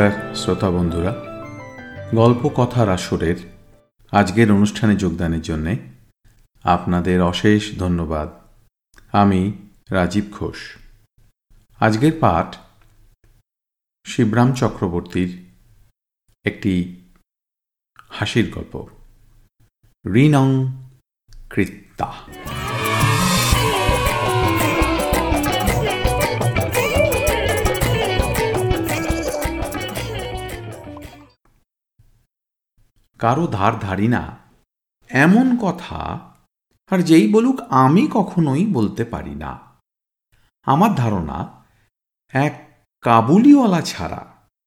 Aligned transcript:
নমস্কার, 0.00 0.34
শ্রোতা 0.34 0.70
বন্ধুরা। 0.70 1.12
গল্প 2.14 2.48
কথার 2.56 2.88
আসরের 2.88 3.36
আজকের 4.12 4.52
অনুষ্ঠানে 4.52 4.96
যোগদানের 4.96 5.42
জন্যে 5.42 5.76
আপনাদের 6.62 7.22
অশেষ 7.22 7.78
ধন্যবাদ। 7.78 8.28
আমি 9.12 9.68
রাজীব 9.90 10.24
ঘোষ। 10.30 10.56
আজকের 11.80 12.12
পাঠ 12.20 12.56
শিবরাম 14.04 14.52
চক্রবর্তীর 14.52 15.30
একটি 16.44 16.74
হাসির 18.08 18.52
গল্প। 18.54 18.74
রিনং 20.14 20.48
কৃত্তা 21.50 22.12
কারও 33.20 33.46
ধার 33.46 33.78
ধারি 33.78 34.08
না। 34.08 34.38
এমন 35.10 35.46
কথা, 35.60 36.00
আর 36.90 36.98
যেই 37.02 37.32
বলুক 37.32 37.60
আমি 37.60 38.08
কখনোই 38.12 38.66
বলতে 38.66 39.04
পারি 39.04 39.34
না। 39.34 39.52
আমার 40.66 40.94
ধারণা, 40.94 41.38
এক 42.32 42.54
কাবুলিওয়ালা 43.00 43.80
ছাড়া 43.80 44.22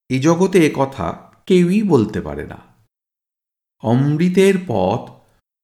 এই 0.10 0.20
জগতে 0.20 0.68
এ 0.68 0.72
কথা 0.76 1.32
কেউই 1.46 1.84
বলতে 1.84 2.22
পারে 2.22 2.46
না। 2.46 2.60
অমৃতের 3.84 4.54
পথ 4.68 5.02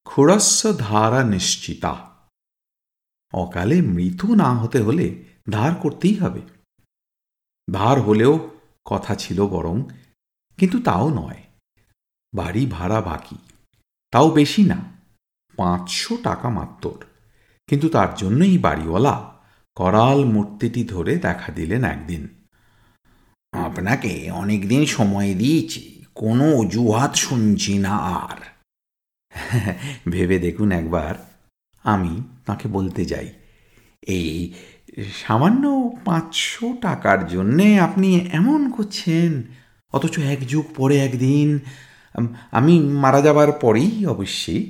খোড়স্য 0.05 0.77
ধারা 0.77 1.23
নিশ্চিতা। 1.23 1.93
অকালে 3.33 3.81
মৃত্যু 3.81 4.35
না 4.35 4.49
হতে 4.59 4.81
হলে 4.81 5.25
ধার 5.49 5.75
করতেই 5.75 6.15
হবে। 6.15 6.41
ধার 7.73 8.01
হলেও 8.01 8.49
কথা 8.85 9.15
ছিল 9.15 9.47
বরং, 9.47 9.83
কিন্তু 10.57 10.77
তাও 10.81 11.09
নয়। 11.09 11.43
বাড়ি 12.33 12.65
ভাড়া 12.65 13.01
বাকি। 13.01 13.35
তাও 14.11 14.29
বেশি 14.29 14.63
না, 14.63 14.79
পাঁচশো 15.57 16.17
টাকা 16.23 16.49
মাত্র 16.49 16.89
কিন্তু 17.67 17.89
তার 17.89 18.15
জন্যই 18.15 18.57
বাড়িওয়ালা 18.57 19.15
করাল 19.75 20.25
মূর্তিটি 20.25 20.83
ধরে 20.83 21.15
দেখা 21.15 21.51
দিলেন 21.51 21.83
একদিন। 21.83 22.27
আপনাকে 23.53 24.31
অনেকদিন 24.31 24.85
সময় 24.85 25.33
দিয়েছি, 25.33 26.05
কোনো 26.15 26.55
অজুহাত 26.55 27.15
শুনছি 27.15 27.77
না 27.77 27.95
আর। 27.97 28.39
ভেবে 30.11 30.39
দেখুন 30.39 30.71
একবার, 30.71 31.15
আমি 31.83 32.21
তাকে 32.45 32.67
বলতে 32.67 33.05
যাই, 33.05 33.29
এই 34.07 34.53
সামান্য 35.13 35.91
পাঁচশো 36.05 36.73
টাকার 36.81 37.27
জন্যে 37.27 37.79
আপনি 37.79 38.09
এমন 38.31 38.71
করছেন, 38.71 39.43
অথচ 39.93 40.19
এক 40.19 40.47
যুগ 40.47 40.65
পরে 40.75 40.97
একদিন 40.97 41.59
আমি 42.51 42.73
মারা 42.79 43.21
যাবার 43.21 43.51
পরেই 43.51 43.93
অবশ্যই 44.05 44.63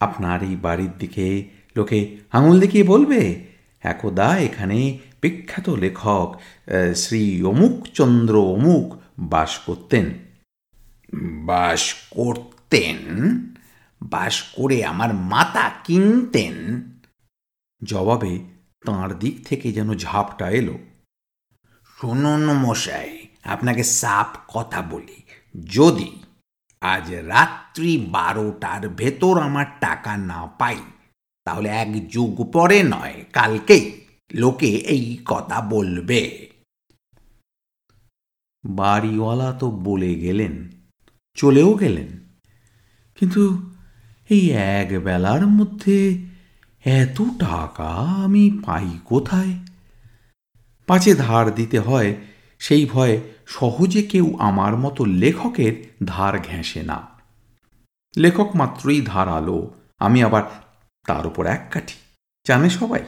আপনার 0.00 0.38
এই 0.42 0.56
বাড়ির 0.56 0.92
দিকে 0.98 1.26
লোকে 1.76 1.98
আঙুল 2.32 2.56
দেখিয়ে 2.60 2.84
বলবে, 2.84 3.20
একদা 3.82 4.28
এখানে 4.38 4.78
বিখ্যাত 5.22 5.66
লেখক 5.84 6.28
শ্রী 6.96 7.22
অমুক 7.42 7.76
চন্দ্র 7.94 8.34
অমুক 8.54 8.86
বাস 9.18 9.52
করতেন। 9.58 10.06
বাস 11.44 11.82
করতেন? 12.10 12.98
বাস 14.00 14.42
করে 14.42 14.78
আমার 14.84 15.10
মাতা 15.14 15.66
কিনতেন? 15.84 16.54
জবাবে 17.82 18.34
তাঁর 18.86 19.18
দিক 19.18 19.36
থেকে 19.48 19.68
যেন 19.72 19.88
ঝাপটা 19.94 20.46
এলো। 20.50 20.76
শুনুন 21.98 22.44
মশাই, 22.52 23.12
আপনাকে 23.44 23.82
সাপ 23.84 24.30
কথা 24.54 24.80
বলি। 24.82 25.18
যদি 25.68 26.10
আজ 26.80 27.12
রাত্রি 27.12 28.06
বারোটার 28.10 28.88
ভেতর 28.88 29.40
আমার 29.40 29.66
টাকা 29.80 30.16
না 30.16 30.46
পাই। 30.46 30.78
তাহলে 31.44 31.68
এক 31.68 32.08
যুগ 32.08 32.52
পরে 32.52 32.82
নয়, 32.82 33.24
কালকেই 33.32 34.06
লোকে 34.34 34.66
এই 34.66 35.18
কথা 35.24 35.60
বলবে। 35.60 36.50
বাড়িওয়ালা 38.64 39.52
তো 39.52 39.70
বলে 39.70 40.14
গেলেন, 40.14 40.68
চলেও 41.34 41.74
গেলেন। 41.74 42.08
কিন্তু 43.14 43.70
এই 44.30 44.50
এক 44.50 45.04
বেলার 45.04 45.46
মধ্যে 45.46 46.26
এত 46.84 47.22
টাকা 47.38 47.88
আমি 48.24 48.62
পাই 48.66 48.98
কোথায়? 49.04 49.54
পাঁচে 50.86 51.14
ধার 51.14 51.54
দিতে 51.54 51.78
হয় 51.78 52.14
সেই 52.58 52.86
ভয়ে 52.86 53.20
সহজে 53.50 54.02
কেউ 54.02 54.36
আমার 54.38 54.76
মতো 54.76 55.04
লেখকের 55.04 55.92
ধার 56.04 56.38
ঘেঁষে 56.38 56.82
না। 56.82 57.08
লেখক 58.16 58.56
মাত্রই 58.56 59.00
ধার 59.00 59.28
আলো, 59.28 59.74
আমি 59.98 60.22
আবার 60.22 60.42
তার 61.06 61.26
উপর 61.26 61.46
এক 61.46 61.68
কাঠি। 61.70 61.94
জানে 62.46 62.70
সবাই? 62.70 63.04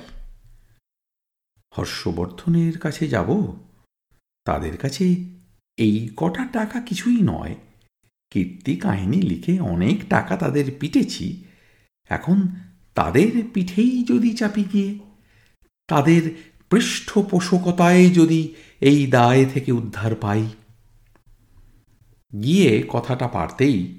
হর্ষবর্ধনের 1.78 2.78
কাছে 2.78 3.08
যাব? 3.08 3.56
তাদের 4.44 4.76
কাছে 4.76 5.04
এই 5.76 6.08
কটা 6.16 6.44
টাকা 6.44 6.80
কিছুই 6.80 7.18
নয়। 7.22 7.56
কীর্তি 8.30 8.76
কাহিনী 8.76 9.22
লিখে 9.22 9.60
অনেক 9.60 10.08
টাকা 10.08 10.36
তাদের 10.36 10.72
পিটেছি। 10.80 11.44
এখন 12.08 12.48
তাদের 12.94 13.42
পিঠেই 13.54 14.04
যদি 14.04 14.34
চাপি 14.34 14.64
গিয়ে 14.72 14.98
তাদের 15.88 16.34
পৃষ্ঠপোষকতায় 16.70 18.10
যদি 18.10 18.54
এই 18.82 19.06
দায় 19.06 19.44
থেকে 19.44 19.72
উদ্ধার 19.72 20.14
পাই। 20.14 20.48
গিয়ে 22.42 22.84
কথাটা 22.88 23.28
পারতেই 23.28 23.98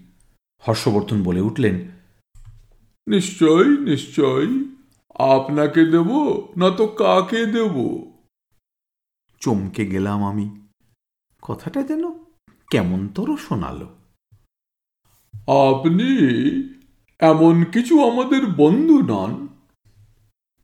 হর্ষবর্ধন 0.68 1.24
বলে 1.24 1.42
উঠলেন 1.42 1.76
নিশ্চয় 3.08 3.78
নিশ্চয় 3.78 4.46
আপনাকে 5.16 5.86
দেব 5.86 6.10
না 6.58 6.70
তো 6.70 6.88
কাকে 6.88 7.46
দেব? 7.46 8.06
চমকে 9.40 9.86
গেলাম 9.86 10.24
আমি। 10.26 10.68
কথাটা 11.42 11.84
যেন 11.84 12.24
কেমন 12.72 13.08
তোর 13.08 13.38
শোনালো। 13.38 13.86
আপনি 15.72 16.08
এমন 17.20 17.64
কিছু 17.64 18.12
আমাদের 18.12 18.48
বন্ধু 18.48 19.02
নন। 19.02 19.48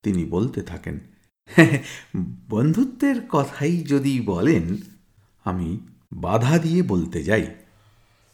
তিনি 0.04 0.26
বলতে 0.26 0.62
থাকেন 0.62 1.00
বন্ধুত্বের 2.50 3.28
কথাই 3.30 3.78
যদি 3.78 4.22
বলেন 4.22 4.78
আমি 5.44 5.80
বাধা 6.14 6.58
দিয়ে 6.58 6.84
বলতে 6.84 7.24
যাই। 7.24 7.56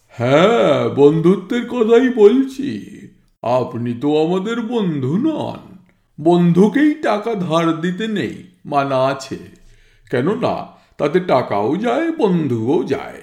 হ্যাঁ 0.10 0.90
বন্ধুত্বের 0.96 1.70
কথাই 1.70 2.10
বলছি। 2.10 2.98
আপনি 3.42 3.94
তো 3.94 4.28
আমাদের 4.28 4.62
বন্ধু 4.62 5.18
নন। 5.18 5.78
বন্ধুকেই 6.22 6.94
টাকা 6.94 7.36
ধার 7.36 7.82
দিতে 7.82 8.08
নেই 8.08 8.44
মানা 8.66 9.06
আছে। 9.06 9.38
কেননা 10.12 10.68
তাতে 10.98 11.20
টাকাও 11.20 11.76
যায় 11.76 12.12
বন্ধুও 12.12 12.84
যায়। 12.84 13.22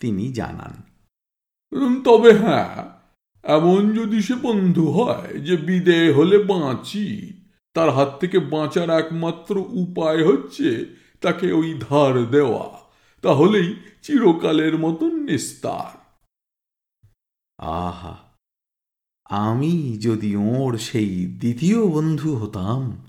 তিনি 0.00 0.32
জানান। 0.32 0.82
তবে 2.04 2.32
হ্যাঁ 2.32 2.84
এমন 3.44 3.94
যদি 3.94 4.22
সে 4.22 4.34
বন্ধু 4.34 4.90
হয় 4.90 5.38
যে 5.38 5.56
বিদে 5.56 6.12
হলে 6.12 6.38
বাঁচি 6.38 7.39
তার 7.74 7.90
হাত 7.90 8.20
থেকে 8.20 8.38
বাঁচার 8.38 8.90
একমাত্র 8.90 9.56
উপায় 9.56 10.26
হচ্ছে 10.26 10.86
তাকে 11.20 11.52
ওই 11.52 11.80
ধার 11.80 12.30
দেওয়া। 12.30 12.78
তাহলেই 13.22 13.76
চিরকালের 14.02 14.78
মতন 14.78 15.22
নিস্তার। 15.22 16.00
আহা 17.58 18.16
আমি 19.24 19.98
যদি 19.98 20.36
ওর 20.36 20.78
সেই 20.78 21.26
দ্বিতীয় 21.26 21.86
বন্ধু 21.86 22.36
হতাম 22.36 23.06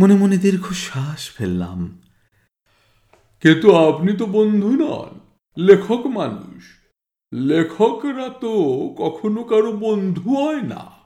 মনে 0.00 0.14
মনে 0.14 0.36
দীর্ঘশ্বাস 0.36 1.30
ফেললাম। 1.30 2.02
কিন্তু 3.40 3.76
আপনি 3.76 4.12
তো 4.12 4.26
বন্ধু 4.26 4.70
নন 4.70 5.20
লেখক 5.56 6.06
মানুষ। 6.06 6.62
লেখকরা 7.34 8.28
তো 8.28 8.52
কখনো 8.98 9.44
কারও 9.44 9.72
বন্ধু 9.72 10.34
হয় 10.34 10.62
না। 10.62 11.00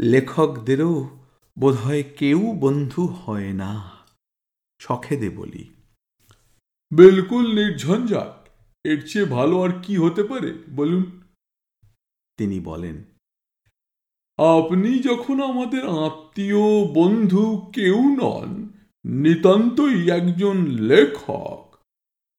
লেখকদেরও 0.00 1.08
বোধহয় 1.58 2.02
কেউ 2.18 2.56
বন্ধু 2.60 3.06
হয় 3.06 3.52
না 3.52 3.90
শখেদে 4.80 5.30
বলি। 5.30 5.74
বিলকুল 6.90 7.54
নির্ঝঞ্ঝাট। 7.54 8.48
এর 8.84 9.08
চেয়ে 9.08 9.24
ভালো 9.24 9.62
আর 9.62 9.70
কি 9.82 9.96
হতে 9.96 10.22
পারে 10.22 10.54
বলুন? 10.70 11.22
তিনি 12.36 12.60
বলেন 12.60 13.04
আপনি 14.38 14.98
যখন 14.98 15.42
আমাদের 15.42 15.88
আত্মীয় 15.88 16.86
বন্ধু 16.94 17.70
কেউ 17.74 18.02
নন 18.02 18.68
নিতান্তই 19.04 20.10
একজন 20.10 20.66
লেখক 20.66 21.76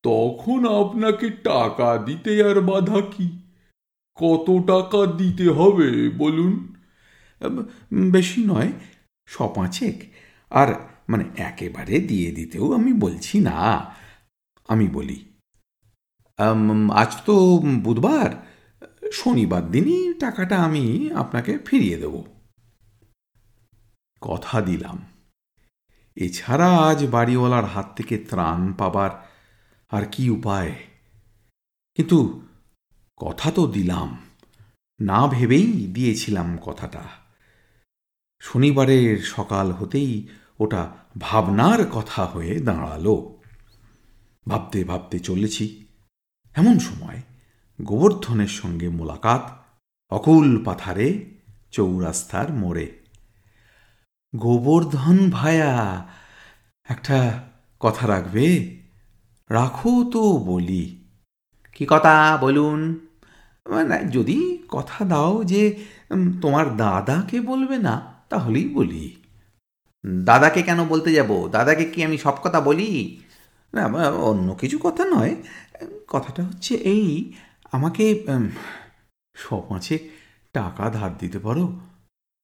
তখন 0.04 0.86
আপনাকে 0.86 1.30
টাকা 1.30 1.98
দিতে 1.98 2.44
আর 2.44 2.62
বাধা 2.62 3.01
কি? 3.01 3.39
কত 4.15 4.59
টাকা 4.68 5.06
দিতে 5.06 5.50
হবে 5.50 6.09
বলুন? 6.09 6.76
বেশি 8.16 8.39
নয়, 8.45 8.72
সপাঁচেক। 9.28 9.95
আর 10.51 10.69
মানে 11.10 11.25
একেবারে 11.38 11.95
দিয়ে 12.10 12.30
দিতেও 12.31 12.66
আমি 12.74 12.92
বলছি 13.06 13.36
না, 13.39 13.57
আমি 14.69 14.88
বলি 14.88 15.19
আজ 17.01 17.12
তো 17.25 17.36
বুধবার, 17.86 18.30
শনিবার 19.12 19.63
দিনই 19.72 20.01
টাকাটা 20.24 20.57
আমি 20.63 20.86
আপনাকে 21.13 21.51
ফিরিয়ে 21.68 21.98
দেব। 21.98 22.16
কথা 24.22 24.56
দিলাম। 24.62 24.98
এছাড়া 26.18 26.69
আজ 26.90 27.00
বাড়িওয়ালার 27.06 27.66
হাত 27.66 27.88
থেকে 27.98 28.16
ত্রাণ 28.30 28.60
পাবার 28.74 29.12
আর 29.92 30.04
কি 30.13 30.24
উপায়? 30.30 30.74
কিন্তু 31.98 32.18
কথা 33.18 33.48
তো 33.51 33.63
দিলাম, 33.68 34.10
না 35.00 35.19
ভেবেই 35.28 35.69
দিয়েছিলাম 35.95 36.48
কথাটা। 36.66 37.04
শনিবারের 38.39 39.24
সকাল 39.24 39.72
হতেই 39.72 40.28
ওটা 40.60 40.92
ভাবনার 41.19 41.86
কথা 41.86 42.25
হয়ে 42.25 42.60
দাঁড়াল। 42.60 43.34
ভাবতে 44.48 44.84
ভাবতে 44.84 45.19
চলেছি 45.19 45.86
এমন 46.56 46.80
সময় 46.80 47.22
গোবর্ধনের 47.81 48.48
সঙ্গে 48.48 48.89
মোলাকাত 48.89 49.66
অকুল 50.10 50.63
পাথারে 50.63 51.25
চৌরাস্তার 51.72 52.54
মোড়ে। 52.54 53.06
গোবর্ধন 54.36 55.30
ভায়া 55.30 56.07
একটা 56.90 57.50
কথা 57.80 58.07
রাখবে? 58.07 58.78
রাখো 59.50 60.10
তো 60.13 60.38
বলি। 60.38 61.07
কি 61.74 61.86
কথা 61.90 62.38
বলুন? 62.42 63.07
মানে 63.69 64.06
যদি 64.06 64.63
কথা 64.68 65.06
দাও 65.06 65.44
যে 65.44 65.86
তোমার 66.42 66.78
দাদাকে 66.78 67.42
বলবে 67.42 67.78
না 67.78 68.17
তাহলেই 68.29 68.69
বলি। 68.69 69.15
দাদাকে 70.25 70.62
কেন 70.62 70.88
বলতে 70.88 71.13
যাব? 71.13 71.50
দাদাকে 71.51 71.85
কি 71.85 72.03
আমি 72.03 72.18
সব 72.18 72.35
কথা 72.44 72.62
বলি? 72.62 73.19
না 73.74 73.85
অন্য 74.09 74.56
কিছু 74.56 74.79
কথা 74.83 75.06
নয়। 75.06 75.35
কথাটা 76.07 76.44
হচ্ছে 76.44 76.75
এই, 76.75 77.33
আমাকে 77.71 78.25
সব 79.35 79.69
পাঁচেক 79.69 80.12
টাকা 80.53 80.89
ধার 80.89 81.18
দিতে 81.18 81.39
পারো? 81.39 81.79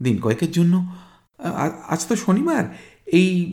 দিন 0.03 0.21
কয়েকের 0.21 0.51
জন্য। 0.51 0.95
আজ 1.87 2.07
তো 2.07 2.15
শনিবার। 2.15 2.77
এই 3.05 3.51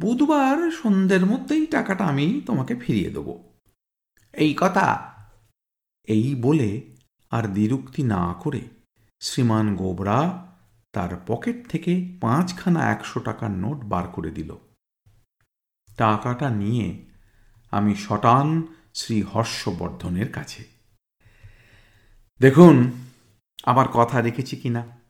বুধবার 0.00 0.70
সন্ধ্যের 0.70 1.26
মধ্যেই 1.26 1.66
টাকাটা 1.66 2.04
আমি 2.04 2.40
তোমাকে 2.46 2.74
ফিরিয়ে 2.74 3.10
দেবো। 3.10 3.42
এই 4.32 4.54
কথা। 4.58 5.14
এই 6.08 6.34
বলে 6.34 6.82
আর 7.30 7.42
দ্বিরুক্তি 7.42 8.02
না 8.02 8.34
করে 8.40 8.60
শ্রীমান 9.20 9.76
গোবরা 9.76 10.49
তার 10.92 11.08
পকেট 11.26 11.68
থেকে 11.68 12.18
পাঁচখানা 12.20 12.90
একশো 12.90 13.20
টাকার 13.20 13.50
নোট 13.50 13.84
বার 13.84 14.08
করে 14.08 14.30
দিল। 14.30 14.56
টাকাটা 15.96 16.50
নিয়ে 16.50 17.06
আমি 17.70 17.94
শটান 17.94 18.66
শ্রী 18.94 19.22
হর্ষবর্ধনের 19.22 20.32
কাছে। 20.32 20.64
দেখুন, 22.40 22.92
আমার 23.62 23.88
কথা 23.88 24.20
রেখেছি 24.20 24.56
কিনা 24.56 25.00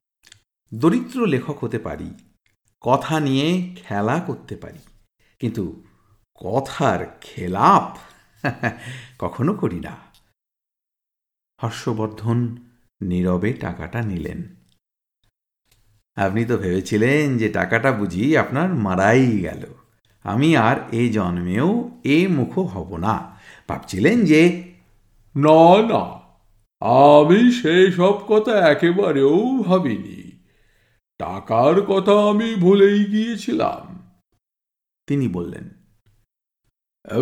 দরিদ্র 0.75 1.27
লেখক 1.27 1.65
হতে 1.65 1.79
পারি, 1.79 2.15
কথা 2.81 3.21
নিয়ে 3.21 3.76
খেলা 3.76 4.21
করতে 4.21 4.56
পারি, 4.56 4.79
কিন্তু 5.38 5.85
কথার 6.35 7.19
খেলাপ 7.21 7.99
কখনো 9.19 9.55
করি 9.55 9.81
না। 9.81 9.97
হর্ষবর্ধন 11.62 12.56
নীরবে 13.03 13.53
টাকাটা 13.53 14.03
নিলেন। 14.03 14.60
আপনি 16.17 16.45
তো 16.45 16.57
ভেবেছিলেন 16.57 17.39
যে 17.39 17.49
টাকাটা 17.49 17.93
বুঝি 17.93 18.37
আপনার 18.37 18.75
মারাই 18.75 19.39
গেল। 19.39 19.65
আমি 20.23 20.57
আর 20.57 20.77
এ 20.93 21.11
জন্মেও 21.12 21.91
এ 22.05 22.29
মুখ 22.31 22.59
হব 22.59 22.97
না। 22.97 23.41
ভাবছিলেন 23.69 24.25
যে 24.25 24.62
না 25.37 25.83
না 25.83 26.21
আমি 26.87 27.53
সেই 27.53 27.93
সব 27.93 28.27
কথা 28.29 28.71
একেবারেও 28.71 29.62
ভাবিনি। 29.67 30.45
টাকার 31.19 31.83
কথা 31.83 32.31
আমি 32.31 32.55
ভুলেই 32.55 33.05
গিয়েছিলাম। 33.05 34.11
তিনি 35.07 35.29
বললেন 35.29 35.71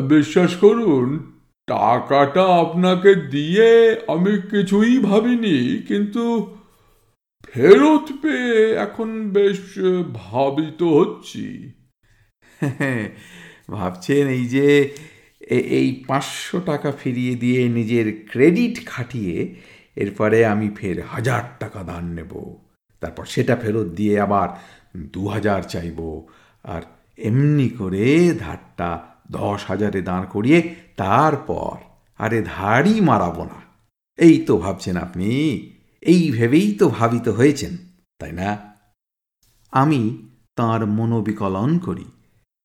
বিশ্বাস 0.01 0.57
করুন 0.57 1.39
টাকাটা 1.67 2.45
আপনাকে 2.45 3.15
দিয়ে 3.15 4.01
আমি 4.09 4.39
কিছুই 4.51 4.99
ভাবিনি 4.99 5.83
কিন্তু 5.89 6.58
ফেরত 7.55 8.13
পেয়ে 8.23 8.75
এখন 8.75 9.29
বেশ 9.29 9.79
ভাবিত 10.15 10.83
হচ্ছি। 10.83 11.73
ভাবছেন 13.71 14.29
এই 14.29 14.47
যে 14.47 14.95
এই 15.51 16.05
পাঁচশো 16.09 16.61
টাকা 16.61 16.93
ফিরিয়ে 16.93 17.35
দিয়ে 17.35 17.69
নিজের 17.69 18.27
ক্রেডিট 18.31 18.87
খাটিয়ে 18.87 19.55
এরপরে 19.97 20.47
আমি 20.47 20.69
ফের 20.77 21.03
হাজার 21.03 21.43
টাকা 21.59 21.83
ধার 21.83 22.05
নেব। 22.05 22.33
তারপর 23.01 23.25
সেটা 23.25 23.57
ফেরত 23.57 23.87
দিয়ে 23.87 24.21
আবার 24.21 24.49
দু 24.97 25.29
হাজার 25.29 25.63
চাইব। 25.63 26.23
আর 26.65 26.83
এমনি 27.19 27.69
করে 27.69 28.35
ধারটা 28.39 28.91
দশ 29.31 29.65
হাজারে 29.67 30.03
দাঁড় 30.03 30.27
করিয়ে 30.27 30.75
তারপর 30.97 31.77
আরে 32.19 32.43
ধারই 32.43 33.01
মারাবো 33.01 33.45
না। 33.45 33.59
এই 34.19 34.39
তো 34.39 34.57
ভাবছেন 34.57 34.97
আপনি। 34.97 35.31
এই 36.03 36.31
ভেবেই 36.31 36.75
তো 36.75 36.89
ভাবিত 36.89 37.29
হয়েছেন, 37.29 37.77
তাই 38.19 38.33
না? 38.33 38.75
আমি 39.73 40.29
তার 40.57 40.87
মনোবিকলন 40.87 41.79
করি, 41.79 42.05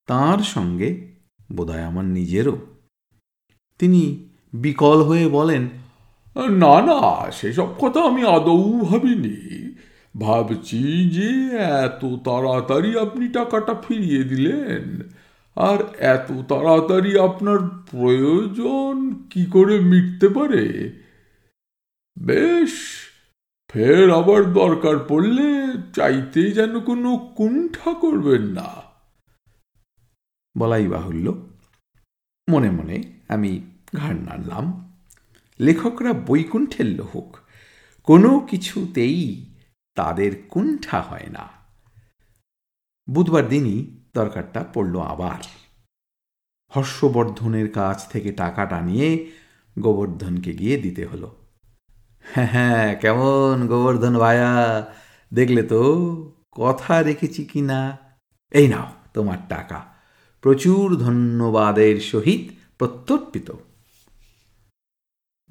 তার 0.07 0.37
সঙ্গে 0.37 1.11
বোধহয় 1.51 1.81
আমার 1.81 2.05
নিজেরও। 2.05 2.57
তিনি 3.79 4.29
বিকল 4.53 5.03
হয়ে 5.03 5.27
বলেন, 5.27 5.63
না 6.35 6.75
না, 6.81 7.31
সেসব 7.31 7.69
কথা 7.81 8.01
আমি 8.01 8.23
আদৌ 8.23 8.81
ভাবিনি। 8.81 9.37
ভাবছি 10.19 11.09
যে 11.09 11.29
এত 11.83 12.05
তাড়াতাড়ি 12.23 12.99
আপনি 12.99 13.27
টাকাটা 13.27 13.73
ফিরিয়ে 13.87 14.23
দিলেন, 14.23 15.01
আর 15.55 15.79
এত 15.97 16.31
তাড়াতাড়ি 16.47 17.19
আপনার 17.19 17.57
প্রয়োজন 17.91 19.23
কি 19.29 19.45
করে 19.45 19.79
মিটতে 19.79 20.27
পারে? 20.29 20.63
বেশ 22.17 22.73
ফের 23.73 24.11
আবার 24.11 24.53
দরকার 24.53 25.05
পড়লে 25.07 25.73
চাইতেই 25.95 26.51
যেন 26.51 26.79
কোনো 26.79 27.17
কুণ্ঠা 27.17 27.93
করবেন 27.93 28.41
না। 28.41 28.75
বলাই 30.57 30.87
বাহুল্য। 30.87 31.49
মনে 32.49 32.71
মনে 32.71 33.03
আমি 33.29 33.61
ঘাড় 33.95 34.15
নাড়লাম। 34.15 34.93
লেখকরা 35.59 36.13
বৈকুণ্ঠের 36.13 36.85
লোক। 36.85 37.37
কোনো 38.03 38.39
কিছুতেই 38.39 39.53
তাদের 39.95 40.43
কুণ্ঠা 40.49 41.01
হয় 41.01 41.27
না। 41.29 41.49
বুধবার 43.09 43.47
দিনই 43.47 44.03
দরকারটা 44.13 44.65
পড়ল 44.73 44.99
আবার। 44.99 45.41
হর্ষবর্ধনের 46.75 47.71
কাছ 47.71 48.09
থেকে 48.09 48.31
টাকাটা 48.31 48.81
নিয়ে 48.81 49.31
গোবর্ধনকে 49.79 50.53
গিয়ে 50.53 50.77
দিতে 50.77 51.05
হলো। 51.05 51.42
হ্যাঁ 52.23 52.47
হ্যাঁ 52.47 52.95
কেমন 52.95 53.67
গোবর্ধন 53.67 54.17
ভায়া? 54.19 54.85
দেখলে 55.33 55.63
তো 55.63 55.81
কথা 56.51 57.01
রেখেছি 57.01 57.45
কি 57.45 57.61
না? 57.61 57.97
এই 58.51 58.67
নাও 58.67 58.87
তোমার 59.13 59.37
টাকা। 59.49 59.85
প্রচুর 60.41 60.95
ধন্যবাদের 60.95 62.01
সহিত 62.01 62.53
প্রত্যর্পিত। 62.77 63.51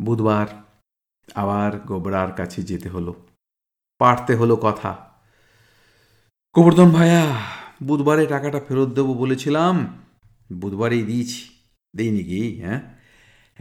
বুধবার 0.02 0.46
আবার 1.34 1.78
গোবরার 1.78 2.32
কাছে 2.32 2.62
যেতে 2.62 2.88
হলো। 2.88 3.14
পারতে 3.98 4.34
হলো 4.34 4.56
কথা। 4.56 5.10
গোবর্ধন 6.54 6.90
ভাইয়া 6.90 7.36
বুধবারে 7.82 8.26
টাকাটা 8.26 8.60
ফেরত 8.68 8.88
দেবো 8.88 9.14
বলেছিলাম। 9.14 10.02
বুধবারেই 10.52 11.02
দিয়েছি। 11.02 11.48
দিইনি 11.96 12.24
কি? 12.24 12.62
হ্যাঁ? 12.62 13.01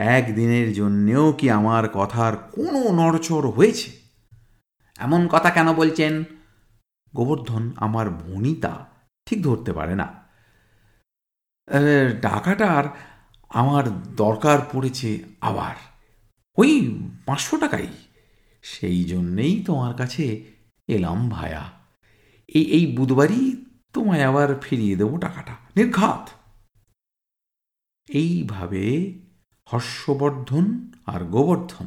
একদিনের 0.02 0.74
জন্যেও 0.74 1.34
কি 1.34 1.50
আমার 1.50 1.90
কথার 1.90 2.38
কোনো 2.38 2.92
নড়চড় 2.92 3.50
হয়েছে? 3.50 3.92
এমন 4.98 5.28
কথা 5.28 5.50
কেন 5.50 5.74
বলছেন? 5.74 6.24
গোবর্ধন 7.16 7.72
আমার 7.76 8.10
ভনিতা 8.10 8.86
ঠিক 9.26 9.44
ধরতে 9.44 9.74
পারে 9.74 9.96
না। 9.96 10.08
টাকাটার 12.22 12.84
আমার 13.50 14.16
দরকার 14.16 14.60
পড়েছে 14.72 15.24
আবার। 15.42 15.76
ওই 16.58 17.00
পাঁচশো 17.26 17.58
টাকাই। 17.58 17.88
সেই 18.62 19.04
জন্যেই 19.04 19.64
তোমার 19.64 19.96
কাছে 19.96 20.46
এলাম 20.88 21.30
ভায়া। 21.30 21.72
এই 22.48 22.64
এই 22.64 22.98
বুধবারই 22.98 23.66
তোমায় 23.94 24.24
আবার 24.24 24.60
ফিরিয়ে 24.62 24.96
দেবো 24.96 25.18
টাকাটা। 25.18 25.56
নির্ঘাত। 25.76 26.30
এইভাবে 28.10 29.14
হর্ষবর্ধন 29.74 30.92
আর 31.06 31.24
গোবর্ধন। 31.24 31.86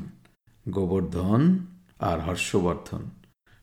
গোবর্ধন 0.68 1.58
আর 1.98 2.20
হর্ষবর্ধন। 2.20 3.10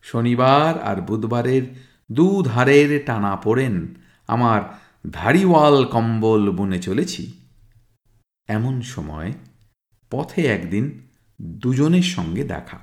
শনিবার 0.03 0.83
আর 0.83 1.01
বুধবারের 1.01 1.63
দুধারের 2.11 3.03
টানা 3.05 3.35
পড়েন 3.35 3.95
আমার 4.27 4.79
ধাড়িওয়াল 5.11 5.85
কম্বল 5.85 6.51
বুনে 6.51 6.81
চলেছি। 6.81 7.39
এমন 8.47 8.81
সময় 8.81 9.33
পথে 10.11 10.45
একদিন 10.45 11.07
দুজনের 11.41 12.03
সঙ্গে 12.03 12.43
দেখা। 12.43 12.79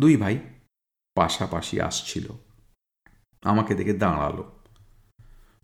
দুই 0.00 0.16
ভাই 0.16 0.38
পাশাপাশি 1.14 1.80
আসছিল। 1.80 2.28
আমাকে 3.44 3.74
দেখে 3.74 3.92
দাঁড়াল। 3.92 4.42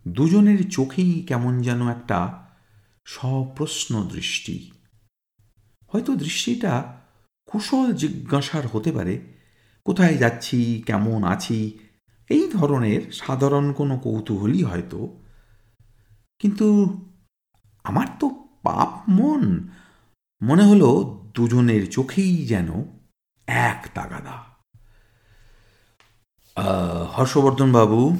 দুজনের 0.07 0.69
চোখেই 0.69 1.23
কেমন 1.23 1.61
যেন 1.61 1.89
একটা 1.89 2.42
সপ্রশ্ন 3.05 4.03
দৃষ্টি। 4.03 4.71
হয়তো 5.87 6.15
দৃষ্টিটা 6.15 7.01
কুশল 7.45 7.93
জিজ্ঞাসার 7.93 8.67
হতে 8.67 8.91
পারে, 8.91 9.33
কোথায় 9.85 10.17
যাচ্ছি, 10.17 10.83
কেমন 10.87 11.23
আছি, 11.23 11.79
এই 12.29 12.47
ধরনের 12.51 13.11
সাধারণ 13.11 13.73
কোনো 13.73 13.97
কৌতূহলই 13.97 14.63
হয়তো। 14.63 15.21
কিন্তু 16.39 16.67
আমার 17.83 18.07
তো 18.19 18.29
পাপ 18.63 19.09
মন, 19.09 19.67
মনে 20.41 20.63
হলো 20.63 21.19
দুজনের 21.33 21.91
চোখেই 21.91 22.45
যেন 22.45 22.69
এক 23.47 23.89
তাগাদা। 23.93 24.53
হর্ষবর্ধন 27.05 27.71
বাবু 27.71 28.17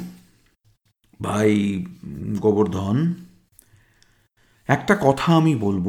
ভাই 1.22 1.86
গোবর্ধন 2.40 3.14
একটা 4.70 4.96
কথা 5.02 5.36
আমি 5.36 5.56
বলব 5.56 5.88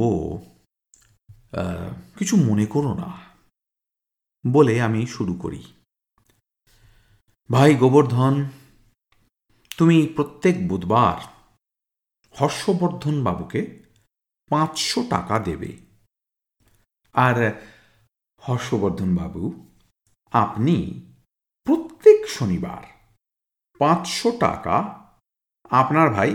কিছু 2.19 2.37
মনে 2.37 2.67
করো 2.67 2.95
না, 2.95 3.11
বলে 4.47 4.83
আমি 4.83 5.07
শুরু 5.07 5.35
করি। 5.35 5.63
ভাই 7.51 7.75
গোবর্ধন, 7.75 8.45
তুমি 9.77 10.07
প্রত্যেক 10.17 10.69
বুধবার 10.69 11.19
হর্ষবর্ধন 12.35 13.25
বাবুকে 13.25 13.61
পাঁচশো 14.51 15.01
টাকা 15.11 15.39
দেবে। 15.39 15.71
আর 17.15 17.37
হর্ষবর্ধন 18.43 19.11
বাবু 19.17 19.43
আপনি 20.33 20.77
প্রত্যেক 21.67 22.19
শনিবার 22.29 22.83
পাঁচশো 23.79 24.31
টাকা 24.31 24.77
আপনার 25.71 26.11
ভাই 26.11 26.31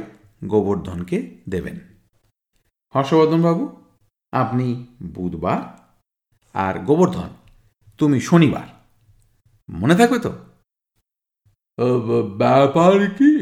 গোবর্ধনকে 0.46 1.18
দেবেন। 1.50 1.89
হর্ষবর্ধন 2.96 3.42
বাবু, 3.42 3.64
আপনি 4.32 4.68
বুধবার 5.04 5.62
আর 6.54 6.80
গোবর্ধন, 6.80 7.30
তুমি 7.98 8.18
শনিবার। 8.20 8.68
মনে 9.70 9.96
থাকবে 9.96 10.20
তো? 10.20 10.32
ব্যাপার 12.38 13.10
কি? 13.10 13.34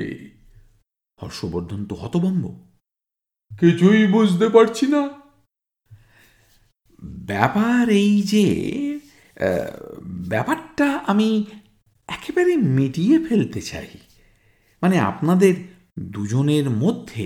হর্ষবর্ধন 1.20 1.86
তো 1.86 1.96
হতভম্ব। 1.96 2.44
কিছুই 3.60 4.08
বুঝতে 4.08 4.50
পারছি 4.50 4.86
না। 4.88 5.02
ব্যাপার 7.02 7.90
এই 7.90 8.22
যে 8.22 8.46
ব্যাপারটা 10.30 10.88
আমি 11.08 11.46
একেবারে 12.08 12.56
মিটিয়ে 12.56 13.18
ফেলতে 13.26 13.62
চাই। 13.62 13.88
মানে 14.82 15.00
আপনাদের 15.00 15.54
দুজনের 16.00 16.70
মধ্যে 16.70 17.26